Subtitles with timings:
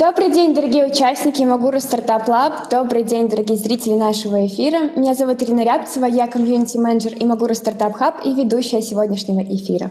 [0.00, 2.70] Добрый день, дорогие участники Imaguru Startup Lab.
[2.70, 4.88] Добрый день, дорогие зрители нашего эфира.
[4.96, 9.90] Меня зовут Ирина Рябцева, я комьюнити-менеджер Imaguru Startup Hub и ведущая сегодняшнего эфира.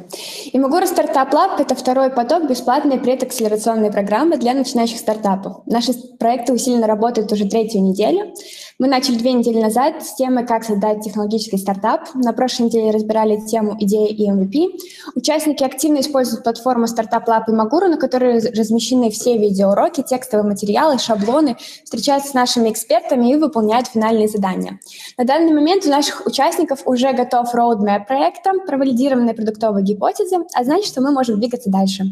[0.51, 5.57] Имагуру Стартап Лаб— это второй поток бесплатной предакселерационной программы для начинающих стартапов.
[5.67, 8.33] Наши проекты усиленно работают уже третью неделю.
[8.79, 12.15] Мы начали две недели назад с темы «Как создать технологический стартап».
[12.15, 14.69] На прошлой неделе разбирали тему идеи и MVP.
[15.15, 20.97] Участники активно используют платформу Startup Lab и Maguru, на которой размещены все видеоуроки, текстовые материалы,
[20.99, 24.79] шаблоны, встречаются с нашими экспертами и выполняют финальные задания.
[25.17, 30.87] На данный момент у наших участников уже готов roadmap проекта, провалидированные продуктовые гипотезы, а значит,
[30.87, 32.03] что мы можем двигаться дальше.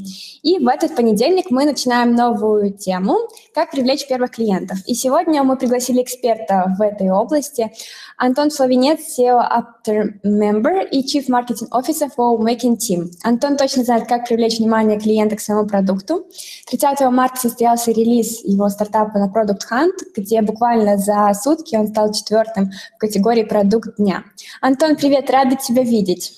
[0.44, 3.18] И в этот понедельник мы начинаем новую тему
[3.54, 4.78] «Как привлечь первых клиентов».
[4.86, 7.72] И сегодня мы пригласили эксперта в этой области.
[8.20, 13.12] Антон Славенец, SEO After Member и Chief Marketing Officer for Making Team.
[13.24, 16.26] Антон точно знает, как привлечь внимание клиента к своему продукту.
[16.68, 22.12] 30 марта состоялся релиз его стартапа на Product Hunt, где буквально за сутки он стал
[22.12, 24.24] четвертым в категории «Продукт дня».
[24.62, 26.34] Антон, привет, рада тебя видеть.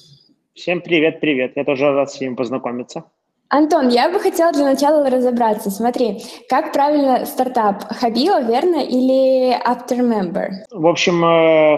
[0.53, 1.53] Всем привет, привет.
[1.55, 3.05] Я тоже рад с вами познакомиться.
[3.51, 5.71] Антон, я бы хотела для начала разобраться.
[5.71, 7.83] Смотри, как правильно стартап?
[7.83, 10.49] Хабио, верно, или Aftermember?
[10.69, 11.21] В общем,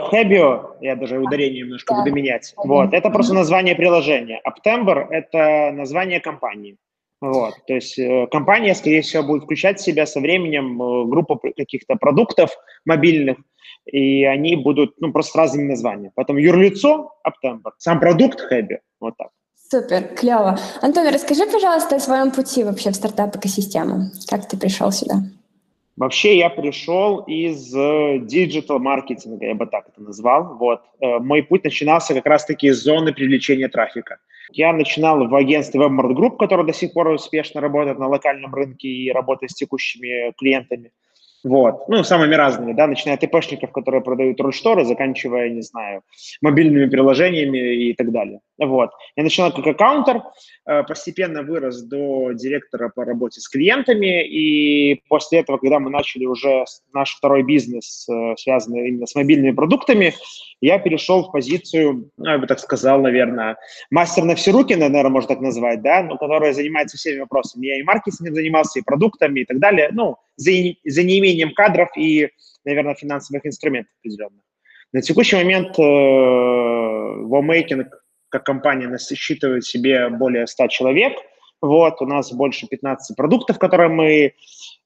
[0.10, 2.02] Хабио, я даже ударение немножко да.
[2.02, 2.54] буду менять.
[2.58, 4.42] Вот, это просто название приложения.
[4.46, 6.76] Aptember– это название компании.
[7.22, 11.40] Вот, то есть э, компания, скорее всего, будет включать в себя со временем э, группу
[11.56, 12.50] каких-то продуктов
[12.84, 13.38] мобильных,
[13.86, 16.12] и они будут, ну, просто разными названиями.
[16.16, 19.30] Потом юрлицо– Aptember, сам продукт– Хэби, вот так.
[19.72, 20.60] Супер, клево.
[20.82, 24.12] Антон, расскажи, пожалуйста, о своем пути вообще в стартап-экосистему.
[24.30, 25.22] Как ты пришел сюда?
[25.96, 30.58] Вообще я пришел из диджитал-маркетинга, я бы так это назвал.
[30.58, 30.82] Вот.
[31.00, 34.18] Э, мой путь начинался как раз-таки из зоны привлечения трафика.
[34.52, 38.90] Я начинал в агентстве WebMart Group, которое до сих пор успешно работает на локальном рынке
[38.90, 40.92] и работает с текущими клиентами.
[41.44, 41.88] Вот.
[41.88, 46.04] Ну, самыми разными, да, начиная от ИПшников, которые продают рольшторы, заканчивая, не знаю,
[46.42, 48.42] мобильными приложениями и так далее.
[48.60, 48.92] Вот.
[49.16, 50.22] Я начинал как аккаунтер,
[50.68, 56.26] э, постепенно вырос до директора по работе с клиентами, и после этого, когда мы начали
[56.26, 60.14] уже наш второй бизнес, э, связанный именно с мобильными продуктами,
[60.62, 63.58] я перешел в позицию, ну, я бы так сказал, наверное,
[63.90, 67.66] мастер на все руки, наверное, можно так назвать, да, но который занимается всеми вопросами.
[67.66, 70.52] Я и маркетингом занимался, и продуктами, и так далее, ну, за,
[70.86, 72.30] за неимением кадров и,
[72.64, 74.44] наверное, финансовых инструментов определенных.
[74.94, 77.88] На текущий момент э, Wowmaking
[78.30, 81.14] как компания насчитывает себе более 100 человек.
[81.62, 84.34] Вот, у нас больше 15 продуктов, которые мы,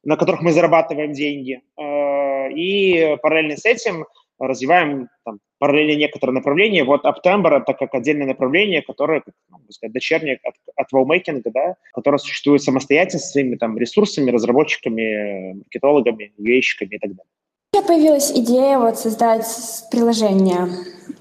[0.04, 1.62] на которых мы зарабатываем деньги.
[1.78, 4.06] Э, и параллельно с этим
[4.40, 6.84] развиваем там, параллельно некоторые направления.
[6.84, 11.76] Вот Aptember– это как отдельное направление, которое, как, ну, сказать, дочернее от, от Wowmaking, да,
[11.94, 17.26] которое существует самостоятельно со своими там, ресурсами, разработчиками, маркетологами, ua и так далее.
[17.74, 19.46] У меня появилась идея вот создать
[19.92, 20.68] приложение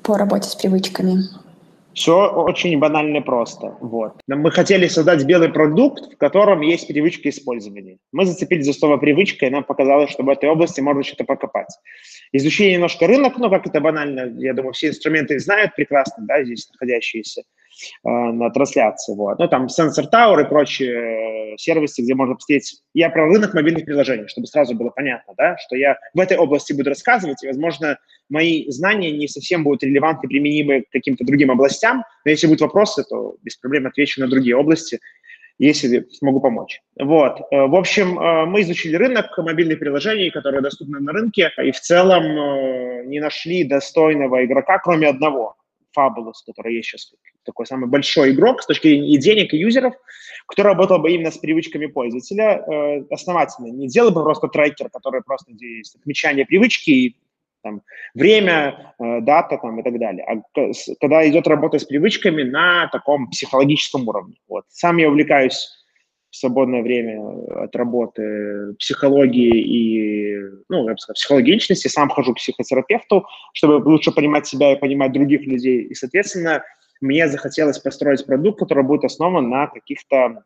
[0.02, 1.16] по работе с привычками.
[1.94, 3.76] Все очень банально и просто.
[3.80, 4.14] Вот.
[4.26, 7.98] Мы хотели создать белый продукт, в котором есть привычка использования.
[8.10, 11.68] Мы зацепились за слово привычка, и нам показалось, что в этой области можно что-то покопать.
[12.36, 16.68] Изучили немножко рынок, ну, как это банально, я думаю, все инструменты знают прекрасно, да, здесь
[16.72, 19.14] находящиеся э, на трансляции.
[19.14, 19.38] Вот.
[19.38, 22.82] Ну, там Sensor Tower и прочие э, сервисы, где можно посмотреть.
[22.92, 26.72] Я про рынок мобильных приложений, чтобы сразу было понятно, да, что я в этой области
[26.72, 32.02] буду рассказывать, и, возможно, мои знания не совсем будут релевантны, применимы к каким-то другим областям,
[32.24, 34.98] но если будут вопросы, то без проблем отвечу на другие области,
[35.58, 36.80] если смогу помочь.
[36.98, 37.40] Вот.
[37.50, 41.80] Э, в общем, э, мы изучили рынок мобильных приложений, которые доступны на рынке, и в
[41.80, 45.56] целом э, не нашли достойного игрока, кроме одного,
[45.96, 47.12] Fabulous, который есть сейчас
[47.44, 49.94] такой самый большой игрок с точки зрения и денег, и юзеров,
[50.48, 53.68] который работал бы именно с привычками пользователя основательно.
[53.68, 57.16] Не делал бы просто трекер, который просто есть отмечание привычки и
[57.64, 57.82] там,
[58.14, 60.24] время, э, дата там, и так далее.
[60.24, 60.62] А
[61.00, 64.36] когда идет работа с привычками на таком психологическом уровне.
[64.48, 64.64] Вот.
[64.68, 65.68] Сам я увлекаюсь
[66.30, 67.20] в свободное время
[67.64, 71.88] от работы психологии и, ну, я бы сказал, психологичности.
[71.88, 73.24] Сам хожу к психотерапевту,
[73.54, 75.82] чтобы лучше понимать себя и понимать других людей.
[75.82, 76.62] И, соответственно,
[77.00, 80.42] мне захотелось построить продукт, который будет основан на каких-то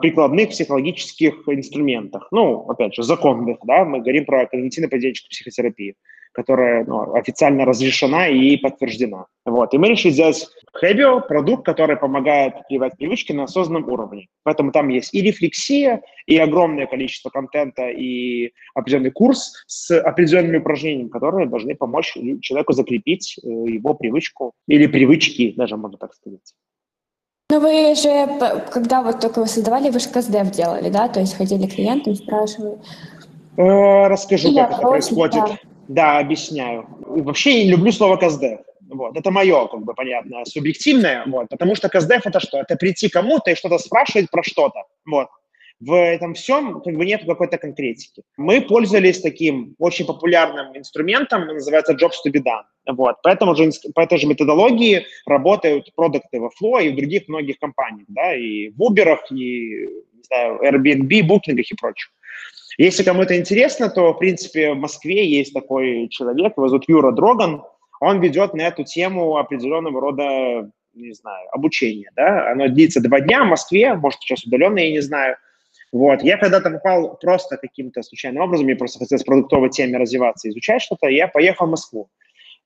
[0.00, 2.28] прикладных психологических инструментах.
[2.30, 5.94] Ну, опять же, законных, да, мы говорим про когнитивно-поведенческую психотерапию
[6.32, 9.26] которая ну, официально разрешена и подтверждена.
[9.44, 9.72] Вот.
[9.74, 14.28] И мы решили сделать Хэбио, продукт, который помогает прививать привычки на осознанном уровне.
[14.42, 21.08] Поэтому там есть и рефлексия, и огромное количество контента, и определенный курс с определенными упражнениями,
[21.08, 26.54] которые должны помочь человеку закрепить э, его привычку или привычки, даже можно так сказать.
[27.52, 31.06] Но вы же, когда вот только вы создавали, вы же КСДФ делали, да?
[31.08, 32.78] То есть ходили к клиентам, спрашивали.
[33.58, 35.34] Э, расскажу, как это происходит.
[35.34, 35.58] Да.
[35.88, 36.86] да, объясняю.
[37.00, 38.60] Вообще я не люблю слово КСДФ.
[38.88, 39.18] Вот.
[39.18, 42.58] Это мое, как бы, понятно, субъективное, вот, потому что КСДФ это что?
[42.58, 45.28] Это прийти кому-то и что-то спрашивать про что-то, вот.
[45.84, 48.22] В этом всем как бы нет какой-то конкретики.
[48.36, 52.62] Мы пользовались таким очень популярным инструментом, называется Jobs to be done.
[52.86, 53.16] Вот.
[53.24, 58.06] Поэтому же, по этой же методологии работают продукты во Flow и в других многих компаниях,
[58.06, 62.12] да, и в Uber, и не знаю, Airbnb, Booking и прочих.
[62.78, 67.64] Если кому-то интересно, то, в принципе, в Москве есть такой человек, его зовут Юра Дроган,
[68.00, 73.42] он ведет на эту тему определенного рода, не знаю, обучение, да, оно длится два дня
[73.42, 75.36] в Москве, может, сейчас удаленно, я не знаю,
[75.92, 76.22] вот.
[76.22, 80.82] Я когда-то попал просто каким-то случайным образом, я просто хотел с продуктовой теме развиваться, изучать
[80.82, 82.08] что-то, я поехал в Москву.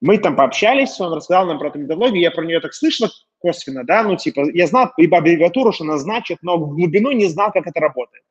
[0.01, 3.09] Мы там пообщались, он рассказал нам про эту методологию, я про нее так слышал
[3.39, 7.27] косвенно, да, ну, типа, я знал либо аббревиатуру, что она значит, но в глубину не
[7.27, 8.23] знал, как это работает.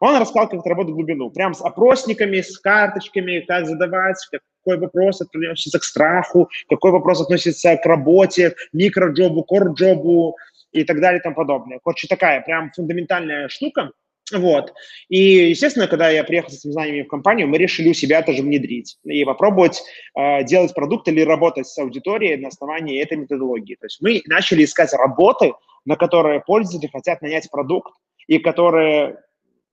[0.00, 4.78] Он рассказал, как это работает в глубину, прям с опросниками, с карточками, как задавать, какой
[4.78, 10.36] вопрос относится к страху, какой вопрос относится к работе, микроджобу, корджобу
[10.72, 11.80] и так далее и тому подобное.
[11.84, 13.90] Короче, такая прям фундаментальная штука.
[14.32, 14.72] Вот.
[15.08, 18.42] И, естественно, когда я приехал с этими знаниями в компанию, мы решили у себя тоже
[18.42, 19.82] внедрить и попробовать
[20.16, 23.76] э, делать продукт или работать с аудиторией на основании этой методологии.
[23.76, 25.52] То есть мы начали искать работы,
[25.84, 27.92] на которые пользователи хотят нанять продукт,
[28.26, 29.18] и которые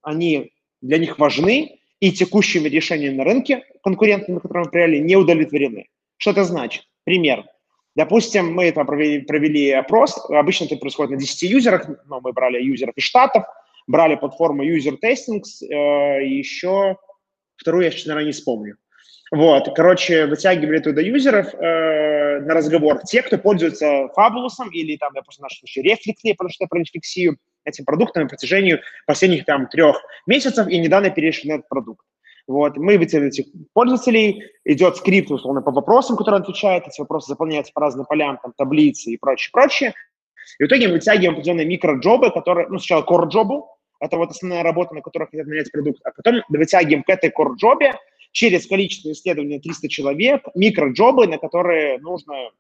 [0.02, 0.52] они
[0.82, 5.88] для них важны, и текущими решениями на рынке, конкурентными, которые мы проверяли, не удовлетворены.
[6.18, 6.84] Что это значит?
[7.04, 7.46] Пример.
[7.96, 12.62] Допустим, мы это провели, провели опрос, обычно это происходит на 10 юзерах, но мы брали
[12.62, 13.44] юзеров из Штатов,
[13.88, 16.98] брали платформу User Testings, э, еще
[17.56, 18.78] вторую я сейчас, наверное, не вспомню.
[19.32, 23.02] Вот, короче, вытягивали туда юзеров э, на разговор.
[23.04, 26.84] Те, кто пользуется Fabulous или там, допустим, в нашем случае Reflectly, потому что я про
[26.86, 32.06] фиксию этим продуктом на протяжении последних там трех месяцев и недавно перешли на этот продукт.
[32.48, 37.74] Вот, мы вытягиваем этих пользователей, идет скрипт, условно, по вопросам, которые отвечают, эти вопросы заполняются
[37.74, 39.94] по разным полям, там, таблицы и прочее, прочее.
[40.58, 43.66] И в итоге мы вытягиваем определенные микроджобы, которые, ну, сначала core-джобу,
[44.00, 47.94] это вот основная работа, на которой хотят менять продукт, а потом вытягиваем к этой core-джобе
[48.32, 52.52] через количество исследований 300 человек микроджобы, на которые нужно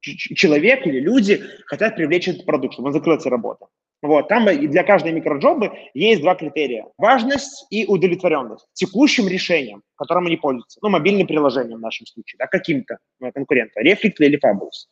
[0.00, 3.66] человек или люди хотят привлечь этот продукт, чтобы он закрыл эти работы.
[4.00, 6.86] Вот, там для каждой микроджобы есть два критерия.
[6.98, 10.78] Важность и удовлетворенность текущим решением, которым они пользуются.
[10.82, 14.86] Ну, мобильным приложением в нашем случае, да, каким-то ну, конкурентом, Reflect или Fabulous.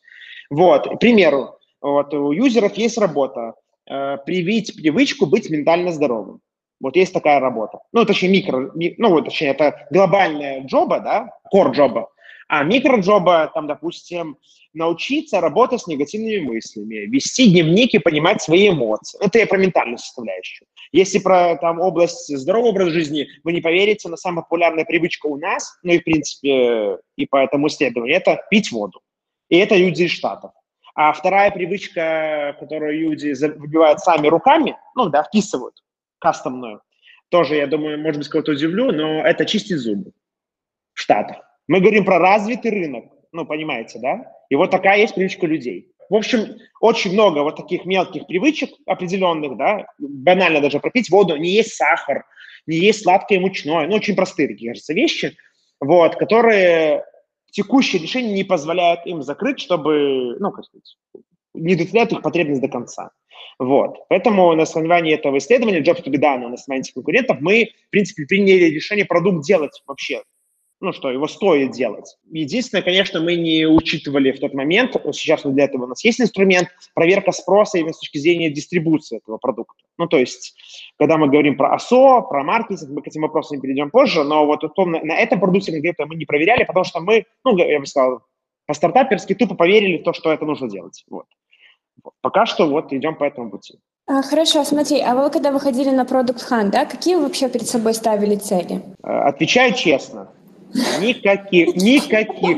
[0.49, 3.53] Вот, к примеру, вот, у юзеров есть работа,
[3.89, 6.41] э, привить привычку быть ментально здоровым.
[6.79, 7.79] Вот есть такая работа.
[7.91, 12.09] Ну, точнее, микро, ми, ну, точнее, это глобальная джоба, да, core джоба.
[12.47, 14.37] А микроджоба, там, допустим,
[14.73, 19.19] научиться работать с негативными мыслями, вести дневник и понимать свои эмоции.
[19.21, 20.67] Это я про ментальную составляющую.
[20.93, 25.37] Если про там область здорового образа жизни, вы не поверите, на самая популярная привычка у
[25.37, 29.01] нас, ну и в принципе и по этому исследованию, это пить воду.
[29.49, 30.51] И это люди из Штатов.
[30.97, 35.75] А вторая привычка, которую люди выбивают сами руками, ну да, вписывают
[36.17, 36.81] кастомную,
[37.29, 40.11] тоже, я думаю, может быть, кого-то удивлю, но это чистить зубы
[40.95, 41.37] в Штатах.
[41.67, 44.25] Мы говорим про развитый рынок, ну, понимаете, да?
[44.49, 45.91] И вот такая есть привычка людей.
[46.09, 51.51] В общем, очень много вот таких мелких привычек определенных, да, банально даже пропить воду, не
[51.51, 52.25] есть сахар,
[52.65, 55.37] не есть сладкое мучное, ну, очень простые такие, кажется, вещи,
[55.79, 57.05] вот, которые
[57.51, 60.97] текущие решения не позволяют им закрыть, чтобы, ну, как сказать,
[61.53, 63.11] не удовлетворяют их потребность до конца.
[63.59, 63.97] Вот.
[64.09, 68.25] Поэтому на основании этого исследования Jobs to be done, на основании конкурентов, мы, в принципе,
[68.25, 70.21] приняли решение продукт делать вообще
[70.79, 72.17] ну, что его стоит делать.
[72.29, 76.69] Единственное, конечно, мы не учитывали в тот момент, сейчас для этого у нас есть инструмент,
[76.93, 79.83] проверка спроса именно с точки зрения дистрибуции этого продукта.
[79.97, 80.55] Ну, то есть,
[80.99, 84.63] когда мы говорим про ОСО, про маркетинг, мы к этим вопросам перейдем позже, но вот
[84.63, 88.21] условно, на этом продукте конкретно мы не проверяли, потому что мы, ну, я бы сказал,
[88.67, 91.03] по-стартаперски тупо поверили в то, что это нужно делать.
[91.09, 91.25] Вот.
[92.21, 93.79] Пока что вот идем по этому пути.
[94.05, 97.67] А, хорошо, смотри, а вы когда выходили на Product Hunt, да, какие вы вообще перед
[97.67, 98.81] собой ставили цели?
[99.03, 100.31] Э, отвечаю честно,
[100.73, 102.57] Никаких, никаких.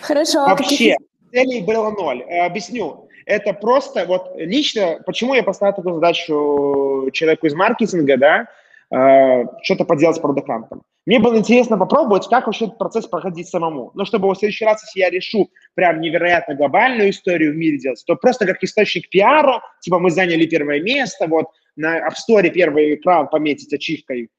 [0.00, 0.44] Хорошо.
[0.44, 0.96] А Вообще,
[1.32, 2.22] целей было ноль.
[2.22, 3.08] Э, объясню.
[3.26, 8.46] Это просто, вот лично, почему я поставил такую задачу человеку из маркетинга, да,
[8.90, 10.82] э, что-то поделать с продуктантом.
[11.06, 13.92] Мне было интересно попробовать, как вообще этот процесс проходить самому.
[13.94, 18.02] Но чтобы в следующий раз, если я решу прям невероятно глобальную историю в мире делать,
[18.06, 22.96] то просто как источник пиара, типа мы заняли первое место, вот на App Store первый
[22.96, 24.30] экран пометить ачивкой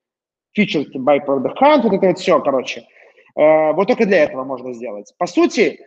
[0.57, 2.85] featured by product hunt, вот это вот все, короче.
[3.35, 5.13] Э, вот только для этого можно сделать.
[5.17, 5.79] По сути,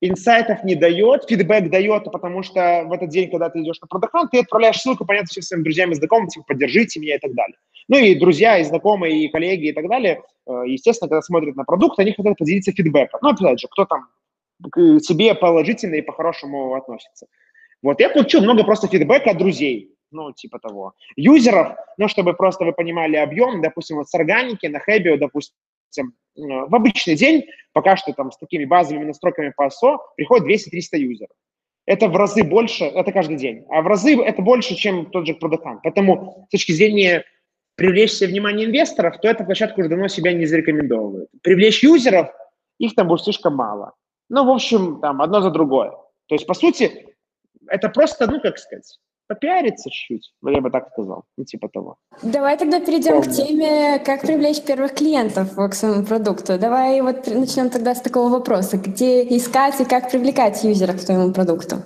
[0.00, 4.28] инсайтов не дает, фидбэк дает, потому что в этот день, когда ты идешь на продакан,
[4.28, 7.56] ты отправляешь ссылку, понятно, всем своим друзьям и знакомым, типа, поддержите меня и так далее.
[7.88, 11.64] Ну и друзья, и знакомые, и коллеги и так далее, э, естественно, когда смотрят на
[11.64, 13.20] продукт, они хотят поделиться фидбэком.
[13.22, 14.06] Ну, опять же, кто там
[14.70, 17.26] к тебе положительно и по-хорошему относится.
[17.82, 20.94] Вот, я получил много просто фидбэка от друзей, ну, типа того.
[21.16, 25.56] Юзеров, ну, чтобы просто вы понимали объем, допустим, вот с органики на Хэбио, допустим,
[26.36, 31.36] в обычный день, пока что там с такими базовыми настройками по АСО, приходит 200-300 юзеров.
[31.86, 35.34] Это в разы больше, это каждый день, а в разы это больше, чем тот же
[35.34, 35.80] продакан.
[35.82, 37.24] Поэтому с точки зрения
[37.74, 41.28] привлечь себе внимание инвесторов, то эта площадка уже давно себя не зарекомендовывает.
[41.42, 42.28] Привлечь юзеров,
[42.78, 43.94] их там будет слишком мало.
[44.28, 45.90] Ну, в общем, там одно за другое.
[46.26, 47.16] То есть, по сути,
[47.66, 48.98] это просто, ну, как сказать,
[49.30, 51.96] попиариться чуть-чуть, я бы так сказал, ну, типа того.
[52.22, 53.30] Давай тогда перейдем Помню.
[53.30, 56.58] к теме, как привлечь первых клиентов к своему продукту.
[56.58, 58.76] Давай вот начнем тогда с такого вопроса.
[58.76, 61.76] Где искать и как привлекать юзеров к твоему продукту?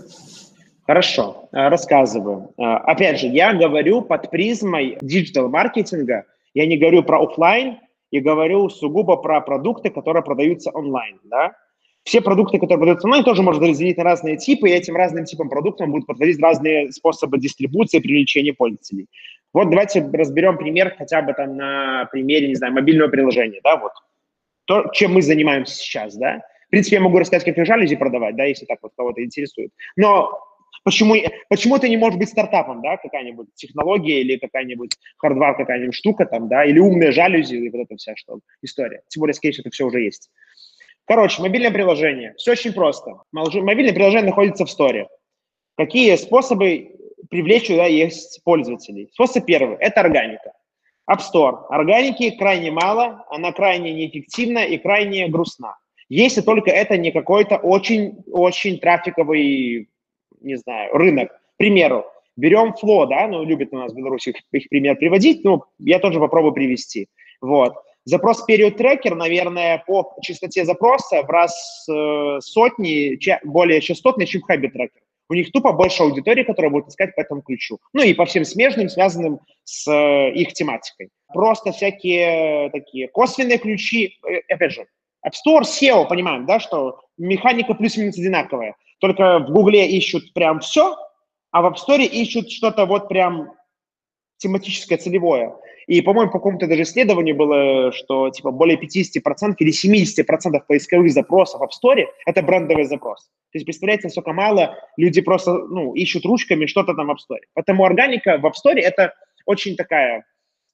[0.87, 2.55] Хорошо, э, рассказываю.
[2.57, 6.25] Э, опять же, я говорю под призмой диджитал-маркетинга,
[6.55, 7.79] я не говорю про офлайн,
[8.11, 11.53] я говорю сугубо про продукты, которые продаются онлайн, да.
[12.05, 15.49] Все продукты, которые продаются онлайн, тоже можно разделить на разные типы, и этим разным типам
[15.49, 19.07] продуктов будут подходить разные способы дистрибуции привлечения пользователей.
[19.55, 23.93] Вот давайте разберем пример хотя бы там на примере, не знаю, мобильного приложения, да, вот.
[24.67, 26.43] То, чем мы занимаемся сейчас, да.
[26.67, 29.71] В принципе, я могу рассказать, как и жалюзи продавать, да, если так вот кого-то интересует.
[29.97, 30.31] Но
[30.85, 31.15] Почему,
[31.49, 36.47] почему это не может быть стартапом, да, какая-нибудь технология или какая-нибудь хардвар, какая-нибудь штука там,
[36.49, 39.01] да, или умные жалюзи, или вот эта вся что история.
[39.09, 40.31] Тем более, скорее всего, это все уже есть.
[41.07, 42.35] Короче, мобильное приложение.
[42.37, 43.23] Все очень просто.
[43.33, 45.09] Мобильное приложение находится в сторе.
[45.77, 46.93] Какие способы
[47.31, 49.09] привлечь туда есть пользователей?
[49.13, 50.53] Способ первый– это органика.
[51.11, 51.67] App Store.
[51.69, 55.77] Органики крайне мало, она крайне неэффективна и крайне грустна.
[56.09, 59.89] Если только это не какой-то очень-очень трафиковый
[60.45, 61.31] не знаю, рынок.
[61.33, 62.05] К примеру,
[62.37, 65.99] берем Фло, да, ну, любят у нас в Беларуси их, их пример приводить, ну, я
[65.99, 67.09] тоже попробую привести.
[67.41, 67.75] Вот.
[68.07, 74.43] Запрос период трекер, наверное, по частоте запроса в раз э, сотни, че, более частотный, чем
[74.43, 75.01] Хабби трекер.
[75.31, 77.79] У них тупо больше аудитории, которая будет искать по этому ключу.
[77.95, 81.09] Ну и по всем смежным, связанным с э, их тематикой.
[81.33, 84.87] Просто всякие такие косвенные ключи, э, опять же,
[85.27, 88.77] App Store, SEO, понимаем, да, что механика плюс-минус одинаковая.
[89.01, 90.95] Только в Гугле ищут прям все,
[91.53, 93.55] а в App Store ищут что-то вот прям
[94.45, 95.53] тематическое, целевое.
[95.87, 101.61] И, по-моему, по какому-то даже исследованию было, что типа более 50% или 70% поисковых запросов
[101.61, 103.25] в App Store– это брендовый запрос.
[103.53, 107.41] То есть, представляете, насколько мало люди просто ну, ищут ручками что-то там в App Store.
[107.55, 109.15] Поэтому органика в App Store– это
[109.47, 110.25] очень такая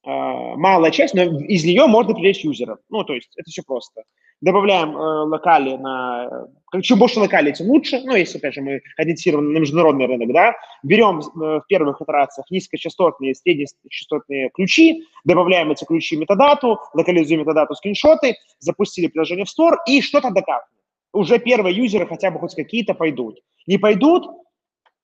[0.04, 2.78] малая часть, но из нее можно привлечь юзеров.
[2.88, 4.02] Ну, то есть это все просто
[4.40, 6.46] добавляем э, локали на...
[6.82, 8.00] Чем больше локали, тем лучше.
[8.04, 10.54] Ну, если, опять же, мы ориентированы на международный рынок, да.
[10.82, 18.36] Берем э, в первых итерациях низкочастотные, среднечастотные ключи, добавляем эти ключи метадату, локализуем метадату скриншоты,
[18.58, 20.78] запустили приложение в Store и что-то докапнем.
[21.12, 23.40] Уже первые юзеры хотя бы хоть какие-то пойдут.
[23.66, 24.26] Не пойдут,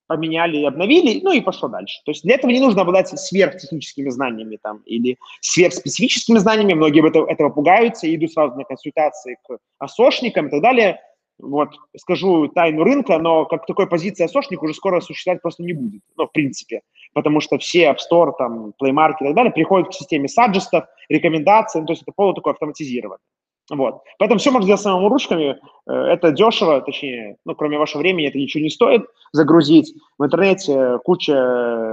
[0.06, 2.00] поменяли и обновили, ну и пошло дальше.
[2.04, 6.74] То есть для этого не нужно обладать сверхтехническими знаниями там, или сверхспецифическими знаниями.
[6.74, 11.00] Многие этого, этого пугаются и идут сразу на консультации к осошникам и так далее.
[11.38, 16.00] Вот, скажу тайну рынка, но как такой позиции осошник уже скоро существовать просто не будет,
[16.16, 16.80] ну, в принципе,
[17.12, 20.86] потому что все App Store, там, Play Market и так далее приходят к системе саджестов,
[21.10, 23.18] рекомендаций, ну, то есть это полу такое автоматизировано.
[23.70, 24.02] Вот.
[24.18, 25.58] Поэтому все можно сделать самому ручками.
[25.88, 29.92] Э, это дешево, точнее, ну, кроме вашего времени, это ничего не стоит загрузить.
[30.18, 31.32] В интернете куча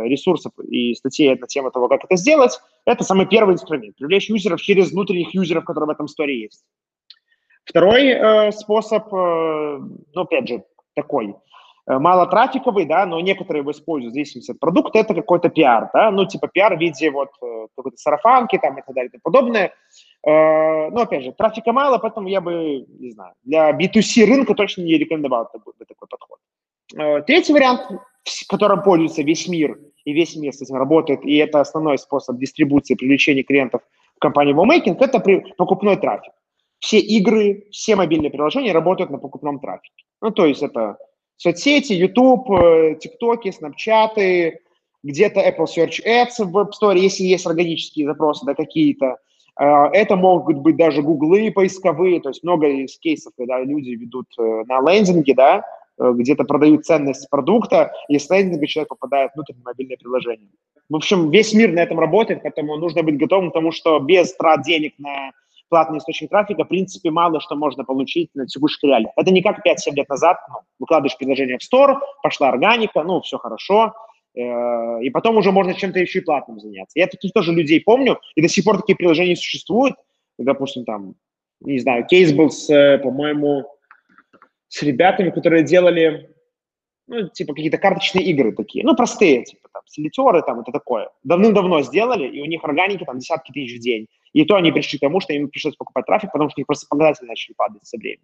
[0.03, 2.60] ресурсов и статей на тему того, как это сделать.
[2.86, 3.96] Это самый первый инструмент.
[3.96, 6.63] Привлечь юзеров через внутренних юзеров, которые в этом сторе есть.
[7.65, 9.80] Второй э, способ, э,
[10.13, 10.63] ну, опять же,
[10.96, 11.36] такой
[11.87, 16.11] э, малотрафиковый, да, но некоторые его используют в зависимости от продукта, это какой-то пиар, да,
[16.11, 19.21] ну, типа пиар в виде вот э, какой-то сарафанки там и так далее и тому
[19.23, 19.73] подобное.
[20.25, 24.83] Э, ну, опять же, трафика мало, поэтому я бы, не знаю, для B2C рынка точно
[24.83, 26.39] не рекомендовал такой, такой подход.
[27.25, 27.81] Третий вариант,
[28.47, 32.95] которым пользуется весь мир, и весь мир с этим работает, и это основной способ дистрибуции,
[32.95, 33.81] привлечения клиентов
[34.15, 35.19] в компанию WoMaking, это
[35.57, 36.33] покупной трафик.
[36.79, 40.03] Все игры, все мобильные приложения работают на покупном трафике.
[40.21, 40.97] Ну, то есть это
[41.37, 44.53] соцсети, YouTube, э, TikTok, Snapchat,
[45.03, 49.17] где-то Apple Search Ads в App Store, если есть органические запросы, да, какие-то,
[49.55, 54.27] а, это могут быть даже гуглы поисковые, то есть много из кейсов, когда люди ведут
[54.39, 55.63] э, на лендинге, да,
[55.99, 60.49] э, где-то продают ценность продукта, и с лендинга человек попадает внутрь мобильное приложение.
[60.89, 64.33] В общем, весь мир на этом работает, поэтому нужно быть готовым к тому, что без
[64.35, 65.31] трат денег на
[65.74, 69.12] платный источник трафика, в принципе, мало что можно получить на текущих реалиях.
[69.18, 73.39] Это не как 5-7 лет назад, ну, выкладываешь приложение в Store, пошла органика, ну, все
[73.39, 73.96] хорошо,
[74.36, 77.00] э, и потом уже можно чем-то еще и платным заняться.
[77.00, 79.96] Я таких тоже людей помню, и до сих пор такие приложения существуют.
[80.38, 81.15] Допустим, там,
[81.62, 82.68] не знаю, кейс был с,
[83.01, 83.65] по-моему,
[84.68, 86.32] с ребятами, которые делали
[87.07, 91.10] ну, типа какие-то карточные игры такие, ну, простые, типа там, солитеры, там, это такое.
[91.24, 94.07] Давным-давно сделали, и у них органики там десятки тысяч в день.
[94.31, 96.88] И то они пришли к тому, что им пришлось покупать трафик, потому что их просто
[96.89, 98.24] показатели начали падать со временем.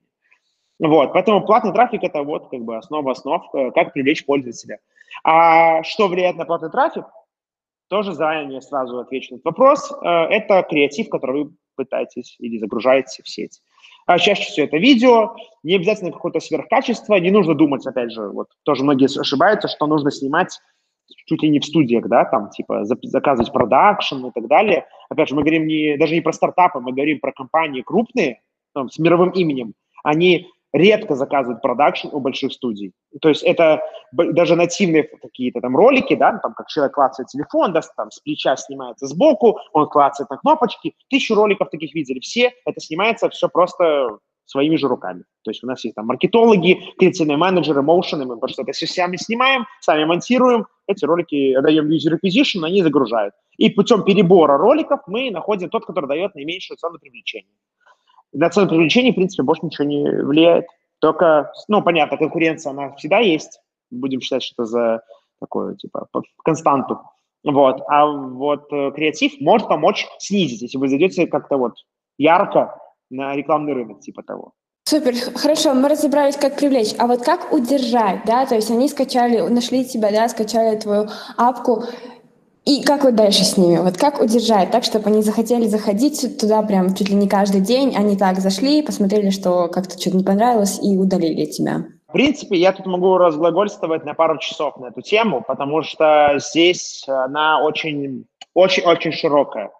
[0.79, 4.79] Вот, поэтому платный трафик– это вот как бы основа основ, э, как привлечь пользователя.
[5.23, 7.03] А что влияет на платный трафик?
[7.89, 9.91] Тоже заранее сразу отвечу на этот вопрос.
[9.91, 13.61] Э, это креатив, который вы пытаетесь или загружаете в сеть.
[14.05, 18.47] А чаще всего это видео, не обязательно какое-то сверхкачество, не нужно думать, опять же, вот
[18.63, 20.59] тоже многие ошибаются, что нужно снимать
[21.25, 24.85] чуть ли не в студиях, да, там, типа, заказывать продакшн и так далее.
[25.09, 28.41] Опять же, мы говорим не, даже не про стартапы, мы говорим про компании крупные,
[28.73, 29.73] там, с мировым именем.
[30.03, 32.93] Они редко заказывают продакшн у больших студий.
[33.21, 37.81] То есть это даже нативные какие-то там ролики, да, там как человек клацает телефон, да,
[37.97, 40.93] там с плеча снимается сбоку, он клацает на кнопочки.
[41.09, 42.51] Тысячу роликов таких видели все.
[42.65, 45.23] Это снимается все просто своими же руками.
[45.43, 49.15] То есть у нас есть там маркетологи, креативные менеджеры, моушены, мы просто это все сами
[49.15, 53.33] снимаем, сами монтируем, эти ролики даем user acquisition, они загружают.
[53.57, 57.53] И путем перебора роликов мы находим тот, который дает наименьшую цену привлечения.
[58.33, 60.65] На цену привлечения, в принципе, больше ничего не влияет.
[60.99, 63.59] Только, ну, понятно, конкуренция, она всегда есть.
[63.89, 65.01] Будем считать, что это за
[65.39, 66.07] такую, типа,
[66.43, 66.99] константу.
[67.43, 67.81] Вот.
[67.87, 71.75] А вот э, креатив может помочь снизить, если вы зайдете как-то вот
[72.17, 72.77] ярко
[73.09, 74.51] на рекламный рынок, типа того.
[74.89, 76.95] Супер, хорошо, мы разобрались, как привлечь.
[76.97, 81.07] А вот как удержать, да, то есть они скачали, нашли тебя, да, скачали твою
[81.37, 81.83] апку,
[82.69, 83.77] и как вот дальше с ними?
[83.77, 87.95] Вот как удержать так, чтобы они захотели заходить туда прям чуть ли не каждый день,
[87.97, 91.85] они так зашли, посмотрели, что как-то что-то не понравилось и удалили тебя?
[92.07, 97.05] В принципе, я тут могу разглагольствовать на пару часов на эту тему, потому что здесь
[97.07, 99.71] она очень, очень, очень широкая.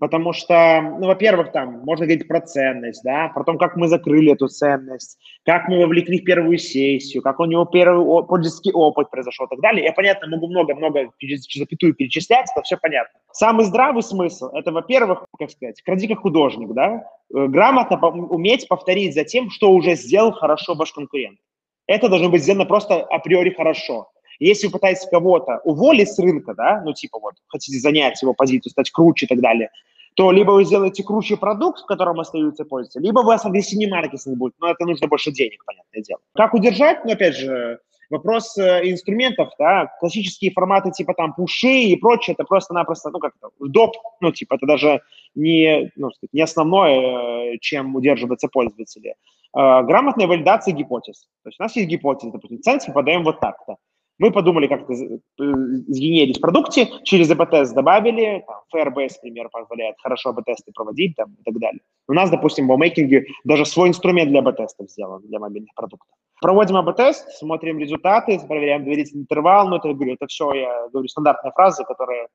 [0.00, 4.32] Потому что, ну, во-первых, там можно говорить про ценность, да, про то, как мы закрыли
[4.32, 9.44] эту ценность, как мы вовлекли в первую сессию, как у него первый пользовательский опыт произошел
[9.44, 9.84] и так далее.
[9.84, 11.10] Я, понятно, могу много-много
[11.54, 13.20] запятую перечислять, это все понятно.
[13.32, 19.12] Самый здравый смысл– это, во-первых, как сказать, кради как художник, да, э, грамотно уметь повторить
[19.12, 21.38] за тем, что уже сделал хорошо ваш конкурент.
[21.86, 24.08] Это должно быть сделано просто априори хорошо.
[24.38, 28.70] Если вы пытаетесь кого-то уволить с рынка, да, ну типа вот хотите занять его позицию,
[28.70, 29.68] стать круче и так далее,
[30.14, 34.36] то либо вы сделаете круче продукт, в котором остаются пользователи, либо у вас агрессивнее маркетинг
[34.36, 36.20] будет, но это нужно больше денег, понятное дело.
[36.34, 37.04] Как удержать?
[37.04, 42.44] Ну, опять же, вопрос э, инструментов, да, классические форматы типа там пуши и прочее, это
[42.44, 45.00] просто-напросто, ну, как-то доп, ну, типа, это даже
[45.34, 49.14] не, ну, сказать, не основное, э, чем удерживаются пользователи.
[49.56, 51.28] Э, грамотная валидация гипотез.
[51.44, 53.76] То есть у нас есть гипотеза, допустим, мы подаем вот так-то.
[54.20, 54.92] Мы подумали, как это
[55.38, 61.42] сгенерить в продукте, через АБ-тест добавили, там, Firebase, например, позволяет хорошо АБ-тесты проводить там, и
[61.42, 61.80] так далее.
[62.06, 66.10] У нас, допустим, в OMaking даже свой инструмент для АБ-тестов сделан, для мобильных продуктов.
[66.42, 71.52] Проводим АБ-тест, смотрим результаты, проверяем доверительный интервал, ну, это, говорю, это все, я говорю, стандартные
[71.52, 72.26] фразы, которые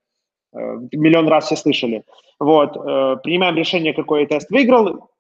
[0.54, 0.58] э,
[0.92, 2.04] миллион раз все слышали.
[2.40, 5.12] Вот, э, принимаем решение, какой тест выиграл,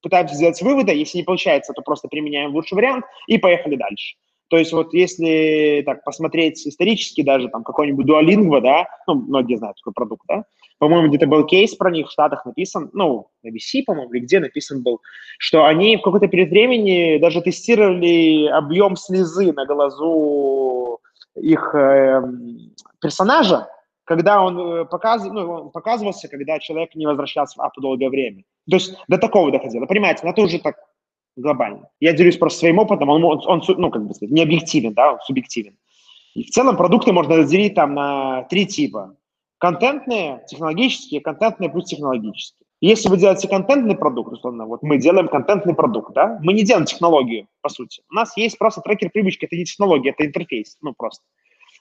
[0.00, 4.16] пытаемся сделать выводы, если не получается, то просто применяем лучший вариант и поехали дальше.
[4.48, 9.76] То есть вот если так посмотреть исторически даже там какой-нибудь Duolingo, да, ну, многие знают
[9.78, 10.44] такой продукт, да,
[10.78, 14.40] по-моему, где-то был кейс про них в Штатах написан, ну, на VC, по-моему, или где
[14.40, 15.00] написан был,
[15.38, 21.00] что они в какой-то период времени даже тестировали объем слезы на глазу
[21.34, 22.22] их э,
[23.00, 23.68] персонажа,
[24.04, 28.44] когда он, э, показыв, ну, он показывался, когда человек не возвращался в апу долгое время.
[28.68, 29.86] То есть до такого доходило.
[29.86, 30.76] Понимаете, ну, это уже так
[31.36, 31.88] глобально.
[32.00, 35.12] Я делюсь просто своим опытом, он, он, он ну, как бы сказать, не объективен, да,
[35.12, 35.76] он субъективен.
[36.34, 39.16] И в целом продукты можно разделить там на три типа.
[39.58, 42.66] Контентные, технологические, контентные плюс технологические.
[42.82, 46.84] Если вы делаете контентный продукт, условно, вот мы делаем контентный продукт, да, мы не делаем
[46.84, 48.02] технологию, по сути.
[48.10, 51.24] У нас есть просто трекер привычки, это не технология, это интерфейс, ну просто.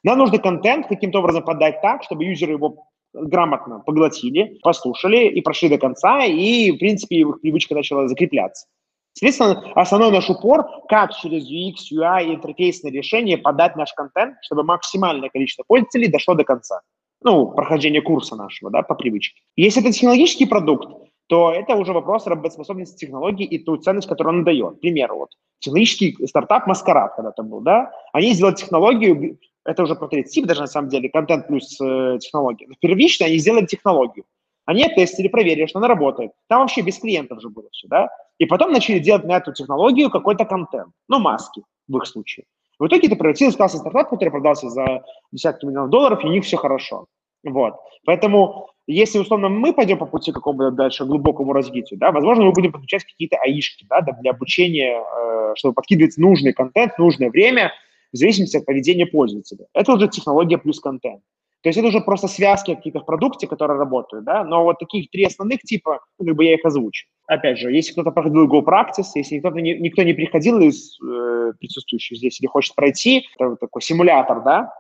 [0.04, 5.68] Нам нужно контент каким-то образом подать так, чтобы юзеры его грамотно поглотили, послушали и прошли
[5.68, 8.68] до конца, и, в принципе, их привычка начала закрепляться.
[9.18, 14.64] Соответственно, основной наш упор, как через UX, UI и интерфейсное решение подать наш контент, чтобы
[14.64, 16.82] максимальное количество пользователей дошло до конца.
[17.24, 19.40] Ну, прохождение курса нашего, да, по привычке.
[19.56, 20.90] Если это технологический продукт,
[21.28, 24.78] то это уже вопрос работоспособности технологии и ту ценность, которую он дает.
[24.78, 30.08] К примеру, вот, технологический стартап Маскарад когда-то был, да, они сделали технологию, это уже про
[30.08, 32.68] третий тип даже на самом деле, контент плюс э, технология.
[32.68, 34.26] Но первично они сделали технологию.
[34.66, 36.32] Они оттестили, проверили, что она работает.
[36.48, 38.10] Там вообще без клиентов же было все, да?
[38.40, 42.46] И потом начали делать на эту технологию какой-то контент, ну, маски в их случае.
[42.80, 46.32] В итоге это превратилось в классный стартап, который продался за десятки миллионов долларов, и у
[46.32, 47.06] них все хорошо.
[47.44, 47.76] Вот.
[48.06, 52.72] Поэтому, если, условно, мы пойдем по пути какому-то дальше глубокому развитию, да, возможно, мы будем
[52.72, 57.72] подключать какие-то аишки, да, для обучения, э, чтобы подкидывать нужный контент, нужное время,
[58.12, 59.68] в зависимости от поведения пользователя.
[59.74, 61.22] Это уже технология плюс контент.
[61.66, 65.10] То есть это уже просто связки какие-то в продукте, которые работают, да, но вот таких
[65.10, 67.08] три основных типа, ну, как бы я их озвучу.
[67.26, 71.54] Опять же, если кто-то проходил Go Practice, если кто-то не, никто не приходил из э,
[71.60, 74.74] присутствующих здесь или хочет пройти, это такой симулятор, да,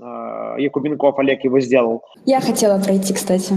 [0.00, 2.02] э, Якубенков Олег его сделал.
[2.26, 3.54] Я хотела пройти, кстати.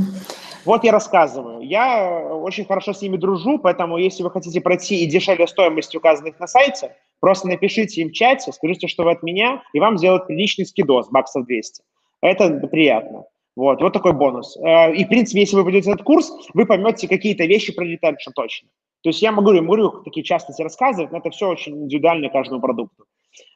[0.63, 1.61] Вот я рассказываю.
[1.61, 6.39] Я очень хорошо с ними дружу, поэтому если вы хотите пройти и дешевле стоимости указанных
[6.39, 10.27] на сайте, просто напишите им в чате, скажите, что вы от меня, и вам сделают
[10.27, 11.81] приличный скидос, баксов 200.
[12.21, 13.25] Это приятно.
[13.55, 14.57] Вот, вот такой бонус.
[14.57, 18.31] Э, и, в принципе, если вы пойдете этот курс, вы поймете какие-то вещи про ретеншн
[18.33, 18.69] точно.
[19.03, 23.05] То есть я могу, могу такие частности рассказывать, но это все очень индивидуально каждому продукту.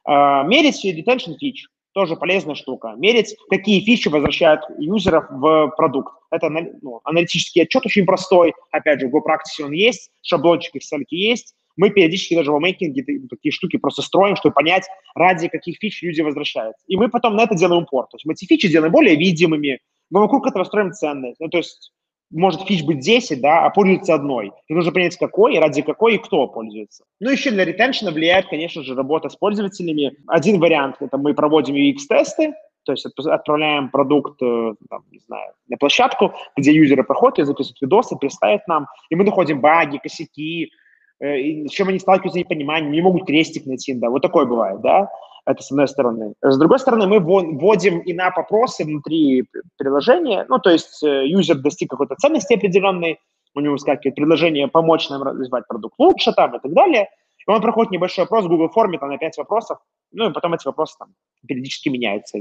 [0.06, 2.94] Э, мерить ретеншн фич тоже полезная штука.
[2.98, 6.12] Мерить, какие фичи возвращают юзеров в продукт.
[6.30, 8.52] Это ну, аналитический отчет очень простой.
[8.70, 11.54] Опять же, в GoPractice он есть, шаблончик Excel есть.
[11.76, 14.84] Мы периодически даже в мейкинге такие штуки просто строим, чтобы понять,
[15.14, 16.82] ради каких фич люди возвращаются.
[16.86, 18.06] И мы потом на это делаем упор.
[18.06, 21.40] То есть мы эти фичи делаем более видимыми, мы вокруг этого строим ценность.
[21.40, 21.92] Ну, то есть
[22.30, 24.52] может фич быть 10, да, а пользуется одной.
[24.68, 27.04] И нужно понять, какой, ради какой и кто пользуется.
[27.20, 30.16] Ну, еще для ретеншена влияет, конечно же, работа с пользователями.
[30.26, 35.76] Один вариант– это мы проводим UX-тесты, то есть отправляем продукт, э, там, не знаю, на
[35.76, 40.70] площадку, где юзеры проходят, и записывают видосы, представят нам, и мы находим баги, косяки,
[41.20, 45.08] с чем они сталкиваются непониманием, не могут крестик найти, да, вот такое бывает, да,
[45.46, 46.34] это с одной стороны.
[46.42, 49.44] С другой стороны, мы вводим и на попросы внутри
[49.78, 53.18] приложения, ну, то есть э, юзер достиг какой-то ценности определенной,
[53.54, 57.62] у него выскакивает предложение помочь нам развивать продукт лучше там и так далее, и он
[57.62, 59.78] проходит небольшой опрос в Google форме, там на 5 вопросов,
[60.12, 61.14] ну, и потом эти вопросы там
[61.46, 62.38] периодически меняются.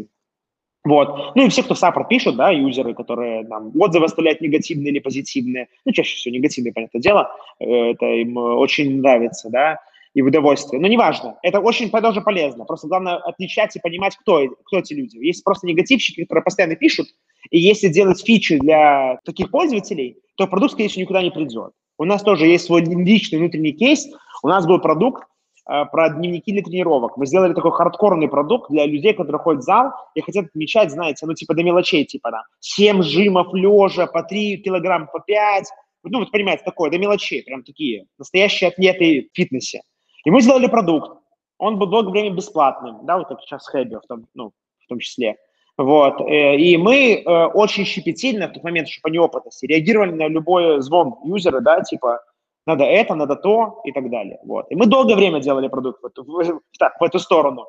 [0.86, 1.36] Вот.
[1.36, 5.68] Ну и все, кто саппорт пишут, да, юзеры, которые нам отзывы оставляют негативные или позитивные,
[5.84, 9.80] ну, чаще всего негативные, понятное дело, э, это им очень нравится, да,
[10.14, 10.80] и в удовольствие.
[10.80, 12.66] Но неважно, это очень тоже полезно.
[12.66, 15.18] Просто главное отличать и понимать, кто, кто эти люди.
[15.18, 17.08] Есть просто негативщики, которые постоянно пишут,
[17.50, 21.72] и если делать фичи для таких пользователей, то продукт, скорее всего, никуда не придет.
[21.98, 24.08] У нас тоже есть свой личный внутренний кейс.
[24.44, 25.35] У нас был продукт, Э,
[25.66, 27.18] про дневники для тренировок.
[27.18, 31.26] Мы сделали такой хардкорный продукт для людей, которые ходят в зал и хотят отмечать, знаете,
[31.26, 35.66] ну, типа до мелочей, типа, да, 7 жимов лежа, по 3 килограмма, по 5,
[36.04, 39.82] ну, вот понимаете, такое, до мелочей, прям такие, настоящие атлеты в фитнесе.
[40.24, 41.20] И мы сделали продукт.
[41.58, 44.52] Он был долгое время бесплатным, да, вот как сейчас Хэби, в том, ну,
[44.84, 45.38] в том числе.
[45.78, 50.28] Вот, э, и мы э, очень щепетильно в тот момент, еще по неопытности, реагировали на
[50.28, 52.22] любой звон юзера, да, типа,
[52.66, 54.40] надо это, надо то и так далее.
[54.44, 54.66] Вот.
[54.72, 57.68] И мы долгое время делали продукт в эту, в, так, в эту сторону.